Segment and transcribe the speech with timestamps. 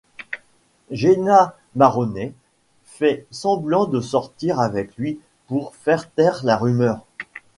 [0.89, 2.33] Jenna Maroney
[2.85, 7.05] fait semblant de sortir avec lui pour faire taire la rumeur.